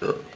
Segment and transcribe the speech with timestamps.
[0.00, 0.29] Sure.